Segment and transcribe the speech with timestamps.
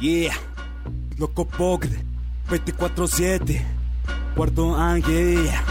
[0.00, 0.34] Yeah,
[1.18, 2.02] loco pogre,
[2.48, 3.62] 24-7,
[4.34, 5.69] cuarto ángel.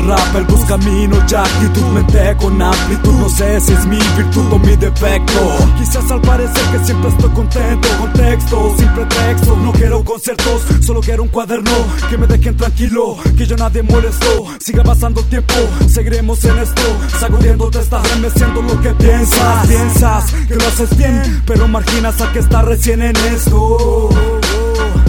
[0.00, 3.12] El bus camino ya actitud mente con amplitud.
[3.14, 5.56] No sé si es mi virtud o mi defecto.
[5.78, 9.56] Quizás al parecer que siempre estoy contento Contexto, sin pretexto.
[9.56, 11.70] No quiero conciertos, solo quiero un cuaderno.
[12.08, 14.46] Que me dejen tranquilo, que yo nadie molesto.
[14.60, 15.54] Siga pasando el tiempo,
[15.88, 16.82] seguiremos en esto.
[17.20, 19.66] Sacudiendo te estás remeciendo lo que piensas.
[19.66, 24.08] Piensas que lo haces bien, pero marginas al que está recién en esto.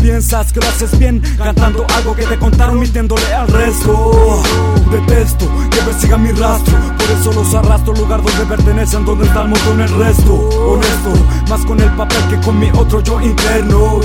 [0.01, 5.81] Piensas que lo haces bien Cantando algo que te contaron mintiéndole al resto Detesto que
[5.81, 6.77] me siga mi rastro.
[6.99, 10.35] Por eso los arrastro lugar donde pertenecen Donde mundo en el resto.
[10.35, 11.13] Honesto,
[11.49, 13.99] más con el papel que con mi otro yo interno.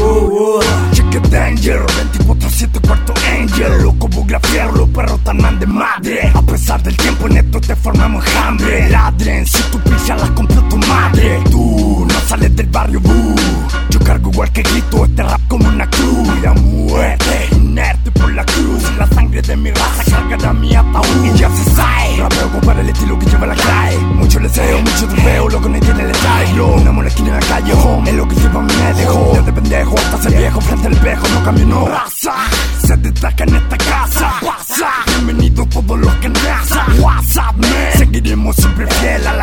[0.92, 1.84] Cheque danger
[2.26, 3.82] 24-7 cuarto angel.
[3.82, 6.32] Loco bugrafiero, los perros tan man de madre.
[6.34, 8.88] A pesar del tiempo en esto te formamos hambre.
[8.88, 11.42] Ladren, si tu pizza la compró tu madre.
[11.50, 13.34] Tú no sales del barrio, boo.
[13.90, 15.04] Yo cargo igual que grito
[24.58, 28.10] deseo, mucho trofeo, lo que no tiene el estadio Una molequina en la calle, home
[28.10, 31.44] Es lo que mi me dejó Desde pendejo hasta ser viejo frente al espejo No
[31.44, 31.86] cambio, no.
[31.86, 32.34] Raza
[32.86, 34.32] Se destaca en esta casa.
[34.40, 37.00] Pasa Bienvenido todos los que nacen.
[37.00, 39.37] WhatsApp, man Seguiremos siempre fiel a la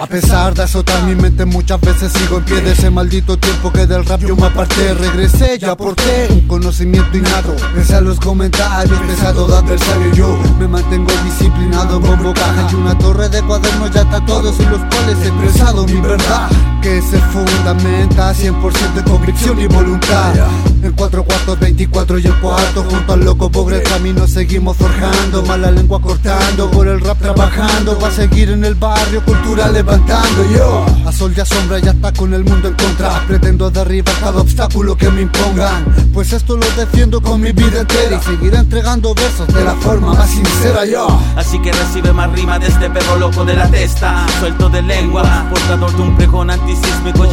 [0.00, 3.72] A pesar de azotar mi mente muchas veces sigo en pie de ese maldito tiempo
[3.72, 7.54] que del rap yo me aparté Regresé y aporté un conocimiento innato.
[7.74, 12.68] Pese a los comentarios pesados de adversario yo me mantengo disciplinado en bombo caja.
[12.72, 16.50] Y una torre de cuadernos ya está todos en los cuales he expresado mi verdad
[16.92, 20.34] Que se fundamenta 100% de convicción y voluntad.
[20.82, 25.70] En cuatro cuartos 24 y el cuarto Junto al loco pobre camino seguimos forjando Mala
[25.70, 30.84] lengua cortando, por el rap trabajando Va a seguir en el barrio, cultura levantando yo.
[31.06, 34.40] A sol y a sombra ya está con el mundo en contra Pretendo derribar cada
[34.40, 35.84] obstáculo que me impongan.
[36.12, 40.14] Pues esto lo defiendo con mi vida entera Y seguiré entregando versos de la forma
[40.14, 41.06] más sincera yo.
[41.36, 45.46] Así que recibe más rima de este perro loco de la testa Suelto de lengua,
[45.48, 46.50] portador de un pregón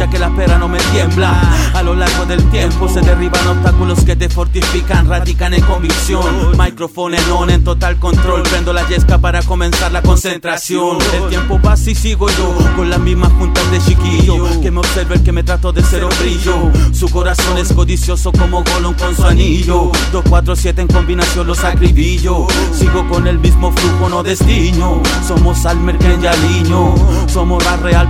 [0.00, 1.38] Ya que la pera no me tiembla.
[1.74, 6.56] A lo largo del tiempo se derriban obstáculos que te fortifican Radican en convicción.
[6.58, 8.42] Micrófono en on, en total control.
[8.44, 10.96] Prendo la yesca para comenzar la concentración.
[11.12, 14.60] El tiempo pasa y sigo yo Con las mismas juntas de chiquillo.
[14.62, 18.62] Que me observa el que me trato de cero brillo Su corazón es codicioso como
[18.62, 19.90] Golon con su anillo.
[20.12, 22.46] 2, 4, 7 en combinación los acribillo.
[22.74, 26.94] Sigo con el mismo flujo, no destino Somos Almergen y Aliño.
[27.26, 28.06] Somos la real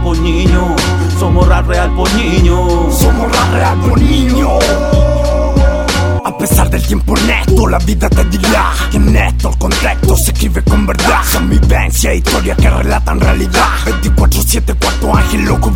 [1.20, 1.92] Somos la real
[2.90, 3.78] Somos la real
[6.22, 10.62] a pesar del tiempo neto, la vida te dirá que neto el contexto se escribe
[10.62, 11.22] con verdad.
[11.24, 13.68] Son vivencia, historia que relatan realidad.
[13.84, 15.70] 24-7, cuarto ángel, loco,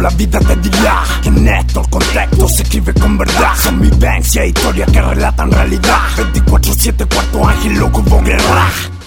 [0.00, 3.54] la vida te dirá que neto el contexto se escribe con verdad.
[3.56, 6.00] Son vivencia, historia que relatan realidad.
[6.16, 8.97] 24-7, cuarto ángel, loco, guerra.